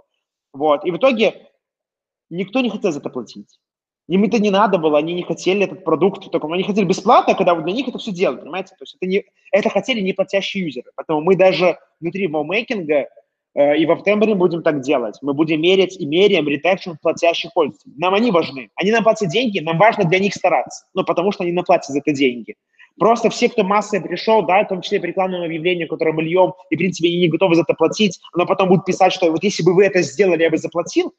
[0.52, 0.85] Вот.
[0.85, 1.48] И в итоге
[2.30, 3.59] никто не хотел за это платить.
[4.09, 7.54] Им это не надо было, они не хотели этот продукт, только они хотели бесплатно, когда
[7.54, 8.70] вот для них это все делают, понимаете?
[8.76, 10.92] То есть это, не, это хотели не платящие юзеры.
[10.94, 13.09] Поэтому мы даже внутри Wowmaking а
[13.54, 15.18] э, и в Аптембере будем так делать.
[15.22, 17.94] Мы будем мерить и меряем retention платящих пользователей.
[17.96, 18.70] Нам они важны.
[18.76, 20.87] Они нам платят деньги, нам важно для них стараться.
[20.94, 22.54] Ну, потому что они нам платят за это деньги.
[22.98, 26.54] Просто все, кто массой пришел, да, в том числе по рекламным объявлениям, которые мы льем,
[26.70, 29.42] и, в принципе, они не готовы за это платить, но потом будут писать, что вот
[29.42, 31.14] если бы вы это сделали, я бы заплатил,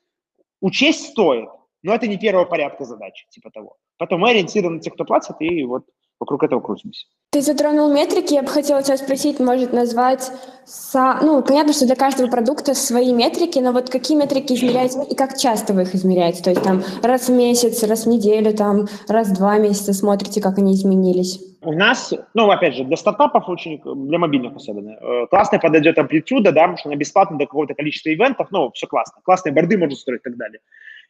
[0.62, 1.50] учесть стоит.
[1.84, 3.78] Но это не первого порядка задача, типа того.
[3.98, 5.84] Поэтому мы ориентированы на тех, кто платит, и вот
[6.20, 7.06] вокруг этого крутимся.
[7.32, 10.32] Ты затронул метрики, я бы хотела тебя спросить, может назвать,
[10.66, 11.20] со...
[11.22, 15.38] ну, понятно, что для каждого продукта свои метрики, но вот какие метрики измеряете и как
[15.38, 16.42] часто вы их измеряете?
[16.42, 20.42] То есть там раз в месяц, раз в неделю, там раз в два месяца смотрите,
[20.42, 21.40] как они изменились?
[21.62, 26.52] У нас, ну, опять же, для стартапов очень, для мобильных особенно, э, классно подойдет амплитуда,
[26.52, 29.22] да, потому что она бесплатна до какого-то количества ивентов, ну, все классно.
[29.24, 30.60] Классные борды можно строить и так далее.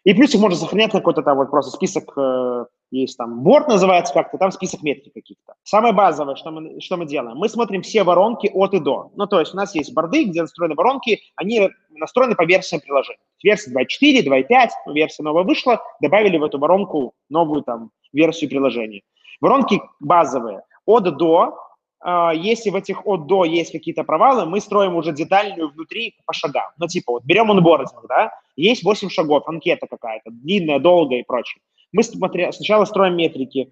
[0.04, 3.68] И плюс их можно сохранять на какой-то там вот просто список, э, есть там борт
[3.68, 5.56] называется как-то, там список метрик каких-то.
[5.64, 9.12] Самое базовое, что мы, что мы делаем, мы смотрим все воронки от и до.
[9.16, 13.20] Ну, то есть у нас есть борды, где настроены воронки, они настроены по версиям приложения.
[13.44, 19.02] Версия 2.4, 2.5, ну, версия новая вышла, добавили в эту воронку новую там версию приложения.
[19.42, 20.62] Воронки базовые.
[20.86, 21.58] От до,
[22.04, 26.34] э, если в этих от до есть какие-то провалы, мы строим уже детальную внутри по
[26.34, 26.66] шагам.
[26.78, 31.62] Ну, типа, вот берем онбординг, да, есть 8 шагов, анкета какая-то, длинная, долгая и прочее.
[31.92, 33.72] Мы смотря, сначала строим метрики,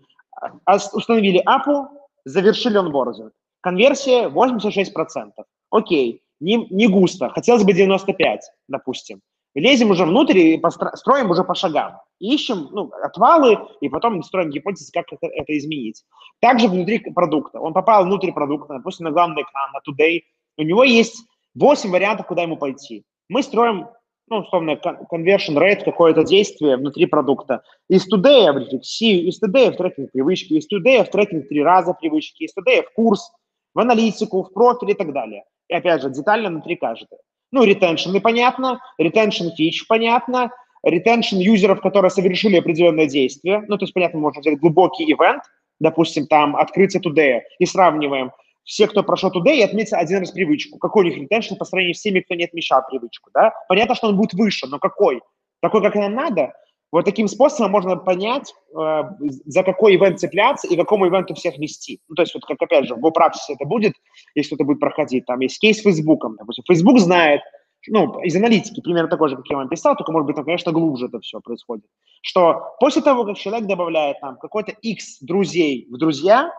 [0.65, 1.87] а, установили апу,
[2.25, 3.33] завершили онбординг.
[3.61, 5.45] Конверсия 86%.
[5.71, 9.21] Окей, не, не густо, хотелось бы 95, допустим.
[9.61, 10.61] Лезем уже внутрь и
[10.95, 11.99] строим уже по шагам.
[12.19, 16.03] Ищем ну, отвалы, и потом строим гипотезы, как это, это изменить.
[16.41, 17.59] Также внутри продукта.
[17.59, 20.21] Он попал внутрь продукта, допустим, на главный экран, на Today.
[20.57, 23.03] У него есть 8 вариантов, куда ему пойти.
[23.29, 23.87] Мы строим,
[24.29, 24.71] ну, условно,
[25.11, 27.63] conversion rate, какое-то действие внутри продукта.
[27.89, 31.93] Из Today в рефлексию, из Today в трекинг привычки, из Today в трекинг три раза
[31.93, 33.31] привычки, из Today в курс,
[33.73, 35.43] в аналитику, в профиль и так далее.
[35.69, 37.19] И опять же, детально внутри каждого.
[37.51, 40.51] Ну, retention непонятно, retention фич понятно,
[40.85, 43.63] retention юзеров, которые совершили определенное действие.
[43.67, 45.43] Ну, то есть, понятно, можно взять глубокий ивент,
[45.79, 48.31] допустим, там, открытие today, и сравниваем
[48.63, 50.79] все, кто прошел today, и отметил один раз привычку.
[50.79, 53.53] Какой у них retention по сравнению с теми, кто не отмечал привычку, да?
[53.69, 55.21] Понятно, что он будет выше, но какой?
[55.61, 56.53] Такой, как нам надо?
[56.95, 61.99] Вот таким способом можно понять, э, за какой ивент цепляться и какому ивенту всех вести.
[62.07, 63.95] Ну, то есть, вот как, опять же, в GoPractice это будет,
[64.33, 66.63] если кто-то будет проходить, там есть кейс с Фейсбуком, допустим.
[66.65, 67.41] Facebook знает,
[67.89, 70.71] ну, из аналитики, примерно такой же, как я вам писал, только, может быть, там, конечно,
[70.71, 71.83] глубже это все происходит,
[72.21, 76.49] что после того, как человек добавляет там какой-то X друзей в друзья,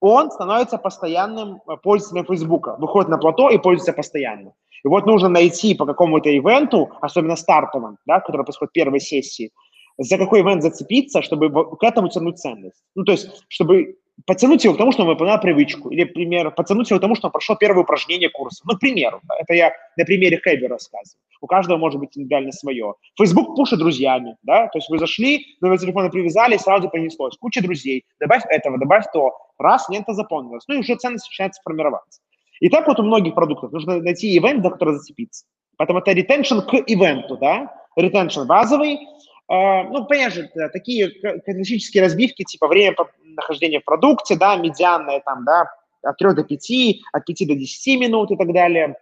[0.00, 4.52] он становится постоянным э, пользователем Фейсбука, выходит на плато и пользуется постоянно.
[4.84, 9.52] И вот нужно найти по какому-то ивенту, особенно стартовым, да, который происходит в первой сессии,
[10.00, 12.82] за какой ивент зацепиться, чтобы к этому тянуть ценность.
[12.94, 16.90] Ну, то есть, чтобы потянуть его к тому, что он выполнял привычку, или, например, потянуть
[16.90, 18.62] его к тому, что он прошел первое упражнение курса.
[18.66, 21.20] Ну, к примеру, это я на примере Хэби рассказываю.
[21.42, 22.94] У каждого может быть индивидуально свое.
[23.18, 27.36] Facebook пушит друзьями, да, то есть вы зашли, номер телефона привязали, сразу понеслось.
[27.38, 29.32] Куча друзей, добавь этого, добавь то.
[29.58, 30.64] Раз, лента заполнилась.
[30.68, 32.20] Ну и уже ценность начинается формироваться.
[32.60, 35.44] И так вот у многих продуктов нужно найти ивент, за который зацепиться.
[35.76, 38.98] Поэтому это retention к ивенту, да, retention базовый,
[39.50, 41.10] ну, понятно же, такие
[41.44, 45.66] классические разбивки, типа время нахождения в продукте, да, медианное там, да,
[46.02, 46.70] от 3 до 5,
[47.12, 48.94] от 5 до 10 минут и так далее.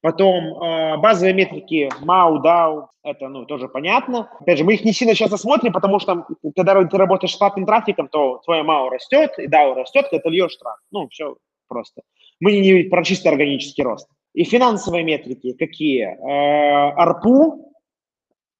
[0.00, 4.28] Потом э, базовые метрики MAU, DAO, это, ну, тоже понятно.
[4.40, 6.26] Опять же, мы их не сильно сейчас осмотрим, потому что
[6.56, 10.28] когда ты работаешь с платным трафиком, то твое MAU растет, и DAO растет, когда ты
[10.30, 10.82] льешь трафик.
[10.90, 11.36] Ну, все
[11.68, 12.02] просто.
[12.40, 14.08] Мы не про чисто органический рост.
[14.34, 16.04] И финансовые метрики какие?
[16.04, 17.71] Э, ARPU,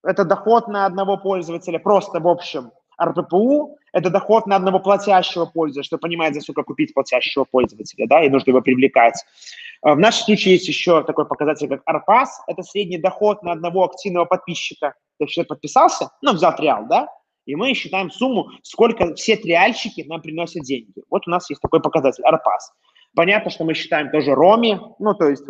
[0.02, 2.70] это доход на одного пользователя, просто в общем.
[3.00, 8.24] РППУ– это доход на одного платящего пользователя, что понимает, за сколько купить платящего пользователя, да,
[8.24, 9.14] и нужно его привлекать.
[9.82, 13.84] А в нашем случае есть еще такой показатель, как ARPAS, это средний доход на одного
[13.84, 14.94] активного подписчика.
[15.18, 17.08] То есть человек подписался, ну, взял триал, да,
[17.44, 21.02] и мы считаем сумму, сколько все триальщики нам приносят деньги.
[21.10, 22.70] Вот у нас есть такой показатель, ARPAS.
[23.14, 25.44] Понятно, что мы считаем тоже ROMI, ну, то есть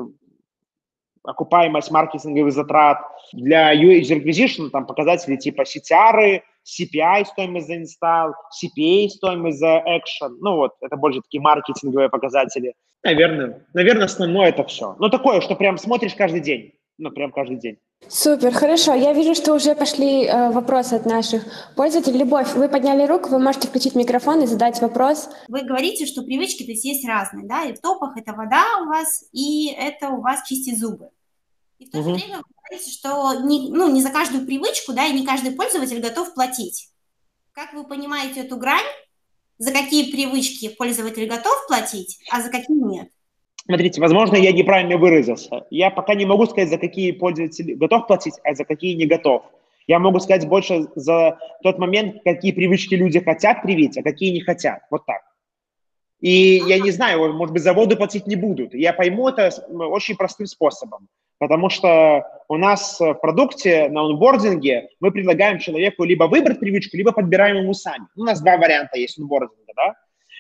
[1.24, 2.98] окупаемость маркетинговых затрат.
[3.32, 10.36] Для user acquisition там показатели типа CTR, CPI, стоимость за install, CPA, стоимость за action.
[10.40, 12.74] Ну вот, это больше такие маркетинговые показатели.
[13.04, 14.94] Наверное, наверное, основное это все.
[14.98, 16.74] Ну такое, что прям смотришь каждый день.
[16.98, 17.78] Ну, прям каждый день.
[18.08, 18.94] Супер, хорошо.
[18.94, 22.18] Я вижу, что уже пошли э, вопросы от наших пользователей.
[22.18, 25.28] Любовь, вы подняли руку, вы можете включить микрофон и задать вопрос.
[25.48, 28.86] Вы говорите, что привычки то есть, есть разные, да, и в топах это вода у
[28.86, 31.08] вас, и это у вас чистить зубы.
[31.78, 32.18] И в то же угу.
[32.18, 36.00] время вы говорите, что не, ну, не за каждую привычку, да, и не каждый пользователь
[36.00, 36.90] готов платить.
[37.52, 38.86] Как вы понимаете эту грань,
[39.58, 43.08] за какие привычки пользователь готов платить, а за какие нет?
[43.64, 45.66] Смотрите, возможно, я неправильно выразился.
[45.70, 49.44] Я пока не могу сказать, за какие пользователи готов платить, а за какие не готов.
[49.86, 54.40] Я могу сказать больше за тот момент, какие привычки люди хотят привить, а какие не
[54.40, 54.80] хотят.
[54.90, 55.22] Вот так.
[56.20, 58.74] И я не знаю, может быть, заводы платить не будут.
[58.74, 61.08] Я пойму это очень простым способом.
[61.38, 67.10] Потому что у нас в продукте на онбординге мы предлагаем человеку либо выбрать привычку, либо
[67.10, 68.06] подбираем ему сами.
[68.14, 69.94] У нас два варианта есть онбординга, да?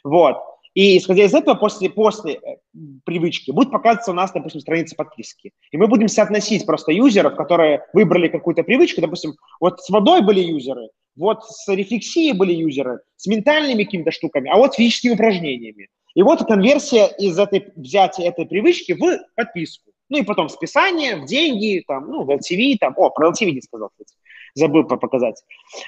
[0.04, 0.36] Вот.
[0.74, 2.56] И исходя из этого, после, после э,
[3.04, 5.52] привычки будет показываться у нас, допустим, страница подписки.
[5.70, 9.02] И мы будем соотносить просто юзеров, которые выбрали какую-то привычку.
[9.02, 14.50] Допустим, вот с водой были юзеры, вот с рефлексией были юзеры, с ментальными какими-то штуками,
[14.50, 15.88] а вот с физическими упражнениями.
[16.14, 19.90] И вот конверсия из этой взятия этой привычки в подписку.
[20.08, 23.62] Ну и потом списание в деньги, там, ну, в LTV, там, о, про LTV не
[23.62, 24.14] сказал, кстати
[24.54, 25.42] забыл показать.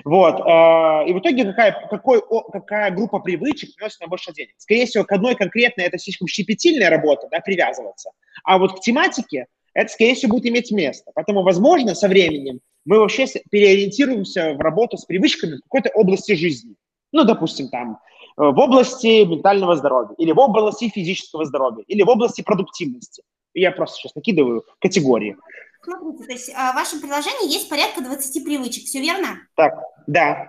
[0.05, 0.41] Вот.
[0.41, 2.23] Э, и в итоге какая, какой,
[2.53, 4.55] какая группа привычек приносит нам больше денег?
[4.59, 8.11] Скорее всего, к одной конкретной это слишком щепетильная работа, да, привязываться.
[8.43, 11.11] А вот к тематике это, скорее всего, будет иметь место.
[11.15, 16.75] Поэтому, возможно, со временем мы вообще переориентируемся в работу с привычками в какой-то области жизни.
[17.13, 17.99] Ну, допустим, там,
[18.39, 23.23] э, в области ментального здоровья, или в области физического здоровья, или в области продуктивности.
[23.53, 25.37] Я просто сейчас накидываю категории.
[25.85, 29.39] Смотрите, то есть а, в вашем приложении есть порядка 20 привычек, все верно?
[29.55, 29.75] Так,
[30.07, 30.49] да.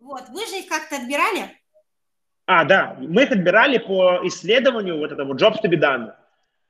[0.00, 1.50] Вот, вы же их как-то отбирали?
[2.46, 6.12] А, да, мы их отбирали по исследованию вот этого Jobs to be done.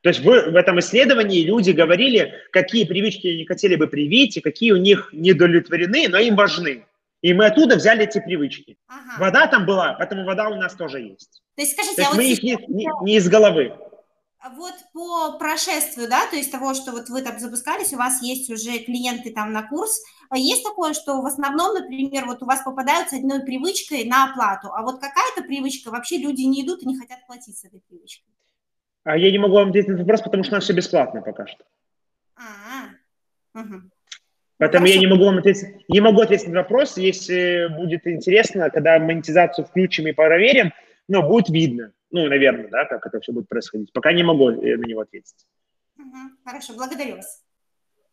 [0.03, 4.41] То есть вы, в этом исследовании люди говорили, какие привычки они хотели бы привить и
[4.41, 6.87] какие у них недовлетворены, но им важны.
[7.23, 8.77] И мы оттуда взяли эти привычки.
[8.87, 9.17] Ага.
[9.19, 11.43] Вода там была, поэтому вода у нас тоже есть.
[11.57, 13.73] То есть, скажите, то есть а мы вот их не, не, не из головы.
[14.45, 18.21] А вот по прошествию, да, то есть того, что вот вы там запускались, у вас
[18.23, 22.45] есть уже клиенты там на курс, а есть такое, что в основном, например, вот у
[22.45, 26.87] вас попадаются одной привычкой на оплату, а вот какая-то привычка, вообще люди не идут и
[26.87, 28.35] не хотят платить с этой привычкой?
[29.05, 31.23] А я не могу вам ответить на этот вопрос, потому что у нас все бесплатно
[31.23, 31.65] пока что.
[32.37, 33.81] А, угу.
[34.59, 34.95] Поэтому Хорошо.
[34.95, 36.99] я не могу вам ответить, не могу ответить на вопрос.
[36.99, 40.75] Если будет интересно, когда монетизацию включим и проверим,
[41.09, 41.93] но будет видно.
[42.15, 43.93] Ну, наверное, да, как это все будет происходить.
[43.93, 45.35] Пока не могу э, на него ответить.
[45.99, 46.17] Угу.
[46.45, 47.43] Хорошо, благодарю вас.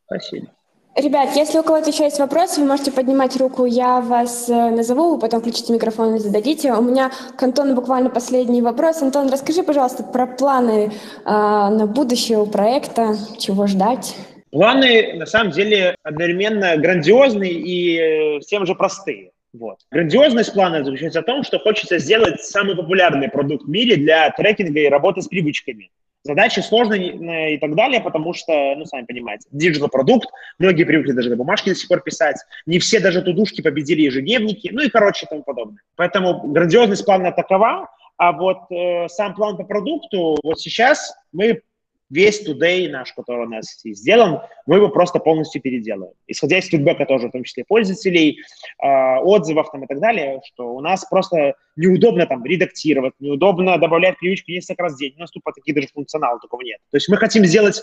[0.06, 0.48] Спасибо.
[0.96, 5.12] Ребят, если у кого-то еще есть вопросы, вы можете поднимать руку, я вас э, назову,
[5.12, 6.74] вы потом включите микрофон и зададите.
[6.74, 9.04] У меня к Антону буквально последний вопрос.
[9.04, 10.92] Антон, расскажи, пожалуйста, про планы э,
[11.24, 14.16] на будущее у проекта, чего ждать?
[14.50, 19.31] Планы, на самом деле, одновременно грандиозные и э, всем же простые.
[19.54, 19.80] Вот.
[19.92, 24.80] Грандиозность плана заключается в том, что хочется сделать самый популярный продукт в мире для трекинга
[24.80, 25.92] и работы с привычками.
[26.24, 31.32] Задачи сложные и так далее, потому что, ну, сами понимаете, digital продукт, многие привыкли даже
[31.32, 32.38] на бумажке до сих пор писать,
[32.68, 35.82] не все даже тудушки победили ежедневники, ну и короче и тому подобное.
[35.96, 41.64] Поэтому грандиозность плана такова, а вот э, сам план по продукту, вот сейчас мы
[42.12, 46.14] весь today наш, который у нас сделан, мы его просто полностью переделаем.
[46.28, 48.40] Исходя из фидбэка тоже, в том числе пользователей,
[48.84, 54.20] э, отзывов там и так далее, что у нас просто неудобно там редактировать, неудобно добавлять
[54.20, 55.14] привычку несколько раз в день.
[55.18, 56.80] У нас тупо таких даже функционалов такого нет.
[56.92, 57.82] То есть мы хотим сделать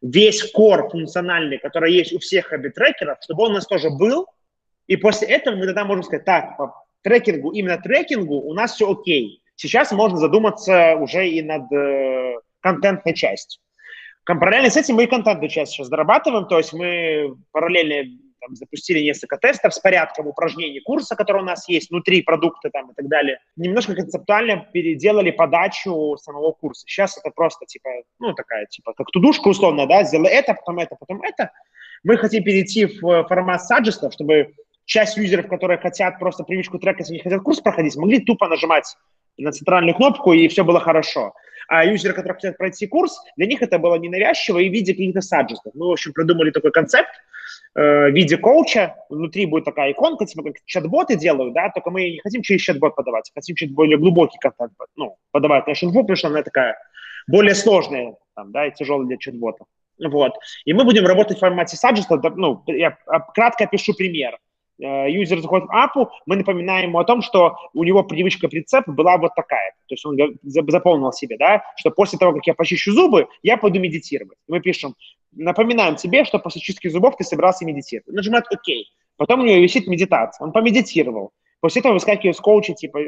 [0.00, 4.26] весь кор функциональный, который есть у всех хэббит-трекеров, чтобы он у нас тоже был,
[4.86, 8.90] и после этого мы тогда можем сказать, так, по трекингу, именно трекингу у нас все
[8.90, 9.42] окей.
[9.54, 13.60] Сейчас можно задуматься уже и над э, контентной частью.
[14.24, 19.00] Параллельно с этим мы и контентную часть сейчас дорабатываем, то есть мы параллельно там, запустили
[19.00, 23.08] несколько тестов с порядком упражнений курса, который у нас есть, внутри продукта там и так
[23.08, 23.38] далее.
[23.56, 26.84] Немножко концептуально переделали подачу самого курса.
[26.86, 30.96] Сейчас это просто типа, ну такая типа, как тудушка условно, да, сделай это, потом это,
[30.98, 31.50] потом это.
[32.02, 37.20] Мы хотим перейти в формат саджестов, чтобы часть юзеров, которые хотят просто привычку трекать, не
[37.20, 38.96] хотят курс проходить, могли тупо нажимать
[39.36, 41.34] на центральную кнопку, и все было хорошо
[41.70, 45.20] а юзеры, которые хотят пройти курс, для них это было ненавязчиво и в виде каких-то
[45.20, 45.72] саджестов.
[45.76, 47.10] Мы, в общем, придумали такой концепт
[47.76, 48.96] э, в виде коуча.
[49.08, 52.96] Внутри будет такая иконка, типа как чат-боты делают, да, только мы не хотим через чат-бот
[52.96, 56.76] подавать, хотим чуть более глубокий контент, ну, подавать нашу инфу, потому что она такая
[57.28, 59.64] более сложная, там, да, и тяжелая для чат-бота.
[60.04, 60.32] Вот.
[60.64, 62.20] И мы будем работать в формате саджеста.
[62.34, 62.98] Ну, я
[63.32, 64.38] кратко опишу пример.
[64.82, 68.88] Э, юзер заходит в апу, мы напоминаем ему о том, что у него привычка прицеп
[68.88, 69.72] была вот такая.
[69.88, 73.78] То есть он заполнил себе, да, что после того, как я почищу зубы, я пойду
[73.78, 74.38] медитировать.
[74.48, 74.94] Мы пишем,
[75.32, 78.14] напоминаем тебе, что после чистки зубов ты собирался медитировать.
[78.14, 78.68] Нажимает ОК.
[79.16, 80.46] Потом у него висит медитация.
[80.46, 81.32] Он помедитировал.
[81.60, 83.00] После этого выскакивает с коуча, типа,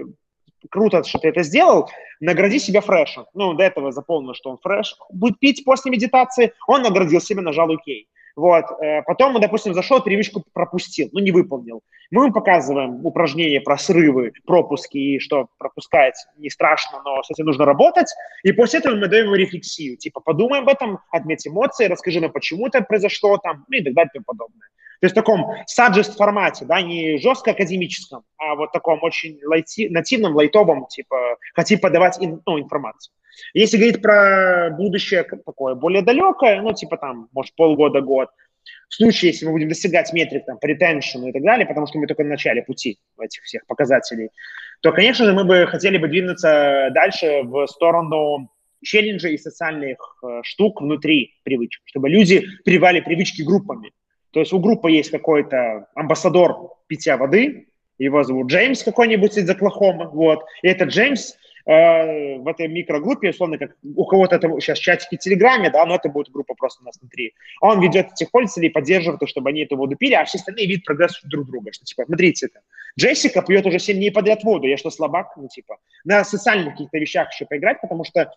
[0.71, 1.89] круто, что ты это сделал,
[2.21, 3.25] награди себя фрешем.
[3.33, 7.71] Ну, до этого заполнил, что он фреш будет пить после медитации, он наградил себя, нажал
[7.71, 7.87] ОК.
[8.37, 8.64] Вот.
[8.81, 11.83] Э, потом допустим, зашел, привычку пропустил, ну, не выполнил.
[12.11, 17.47] Мы ему показываем упражнения про срывы, пропуски, и что пропускать не страшно, но с этим
[17.47, 18.09] нужно работать.
[18.42, 19.97] И после этого мы даем ему рефлексию.
[19.97, 23.95] Типа, подумай об этом, отметь эмоции, расскажи нам, почему это произошло там, ну и так
[23.95, 24.68] далее и тому подобное.
[25.03, 29.88] То есть в таком suggest формате, да, не жестко академическом, а вот таком очень лайти,
[29.88, 33.12] нативном, лайтовом, типа, хотим подавать ин, ну, информацию.
[33.53, 38.29] Если говорить про будущее такое более далекое, ну, типа там, может, полгода-год,
[38.88, 42.07] в случае, если мы будем достигать метрик там, по и так далее, потому что мы
[42.07, 44.29] только в начале пути этих всех показателей,
[44.83, 48.53] то, конечно же, мы бы хотели бы двинуться дальше в сторону
[48.85, 53.91] челленджей и социальных э, штук внутри привычек, чтобы люди привали привычки группами.
[54.33, 57.68] То есть у группы есть какой-то амбассадор питья воды,
[57.99, 63.57] его зовут Джеймс какой-нибудь из Оклахомы, вот, и этот Джеймс Э, в этой микрогруппе, условно,
[63.57, 66.87] как у кого-то это сейчас чатики в Телеграме, да, но это будет группа просто у
[66.87, 67.35] нас внутри.
[67.61, 70.85] Он ведет этих пользователей, поддерживает то, чтобы они эту воду пили, а все остальные видят
[70.85, 72.61] прогресс друг друга, что типа, смотрите, это,
[72.99, 75.37] Джессика пьет уже 7 дней подряд воду, я что, слабак?
[75.37, 78.33] Ну, типа, на социальных каких-то вещах еще поиграть, потому что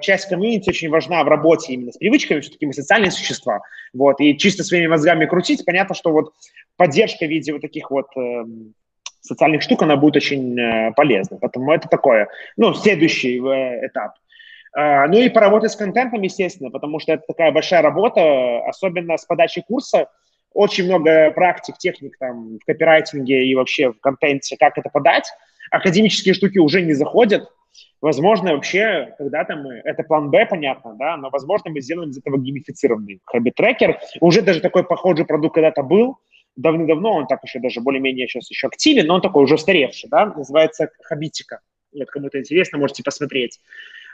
[0.00, 3.60] часть комьюнити очень важна в работе именно с привычками, все-таки мы социальные существа,
[3.92, 6.32] вот, и чисто своими мозгами крутить, понятно, что вот
[6.76, 8.44] поддержка в виде вот таких вот э,
[9.20, 11.38] социальных штук, она будет очень э, полезна.
[11.40, 14.14] Поэтому это такое, ну, следующий э, этап.
[14.76, 19.24] Э, ну и поработать с контентом, естественно, потому что это такая большая работа, особенно с
[19.24, 20.08] подачей курса.
[20.52, 25.30] Очень много практик, техник там в копирайтинге и вообще в контенте, как это подать.
[25.70, 27.48] Академические штуки уже не заходят.
[28.00, 32.38] Возможно, вообще, когда-то мы, это план Б, понятно, да, но, возможно, мы сделаем из этого
[32.38, 33.98] геймифицированный habit-tracker.
[34.20, 36.16] Уже даже такой похожий продукт когда-то был,
[36.56, 40.26] давно-давно, он так еще даже более-менее сейчас еще активен, но он такой уже устаревший, да,
[40.26, 41.60] называется Хабитика.
[41.92, 43.60] Вот кому-то интересно, можете посмотреть.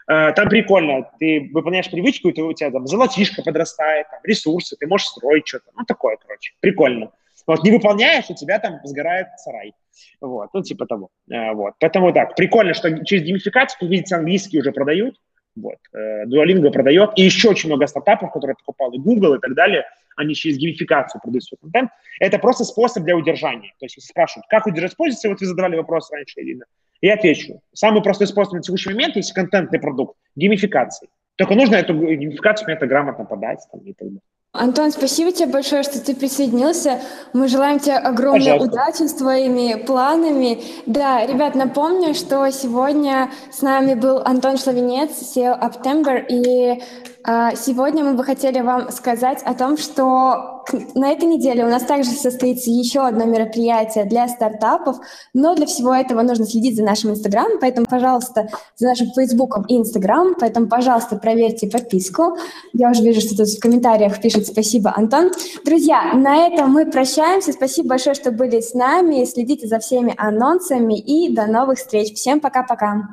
[0.09, 4.87] Э, там прикольно, ты выполняешь привычку, и у тебя там золотишко подрастает, там, ресурсы, ты
[4.87, 7.13] можешь строить что-то, ну, такое, короче, прикольно.
[7.47, 9.73] Вот, не выполняешь, у тебя там сгорает сарай.
[10.21, 11.11] Вот, ну, типа того.
[11.31, 15.17] Э, вот, поэтому так, прикольно, что через геймификацию, как видите, английский уже продают,
[15.55, 19.55] вот, э, Duolingo продает, и еще очень много стартапов, которые покупал и Google и так
[19.55, 19.85] далее,
[20.17, 21.91] они через геймификацию продают свой контент.
[22.21, 23.73] Это просто способ для удержания.
[23.79, 26.65] То есть, если спрашивают, как удержать пользователя, вот вы задавали вопрос раньше, Ирина,
[27.01, 27.61] я отвечу.
[27.73, 31.09] Самый простой способ на текущий момент, если контентный продукт, геймификации.
[31.37, 34.21] Только нужно эту геймификацию это грамотно подать там, и так далее.
[34.57, 37.01] Антон, спасибо тебе большое, что ты присоединился.
[37.33, 38.73] Мы желаем тебе огромной Пожалуйста.
[38.73, 40.63] удачи с твоими планами.
[40.87, 46.83] Да, ребят, напомню, что сегодня с нами был Антон Шловенец, SEO Uptember, и
[47.25, 50.56] а, сегодня мы бы хотели вам сказать о том, что
[50.95, 54.97] на этой неделе у нас также состоится еще одно мероприятие для стартапов,
[55.35, 59.77] но для всего этого нужно следить за нашим Инстаграмом, поэтому, пожалуйста, за нашим Фейсбуком и
[59.77, 62.37] Инстаграм, поэтому, пожалуйста, проверьте подписку.
[62.73, 65.31] Я уже вижу, что тут в комментариях пишет спасибо, Антон.
[65.65, 67.53] Друзья, на этом мы прощаемся.
[67.53, 69.25] Спасибо большое, что были с нами.
[69.25, 72.15] Следите за всеми анонсами и до новых встреч.
[72.15, 73.09] Всем пока-пока.